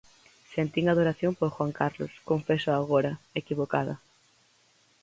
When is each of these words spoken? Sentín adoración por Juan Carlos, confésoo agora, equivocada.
Sentín 0.55 0.85
adoración 0.89 1.33
por 1.37 1.49
Juan 1.55 1.71
Carlos, 1.79 2.11
confésoo 2.29 2.77
agora, 2.81 3.11
equivocada. 3.41 3.95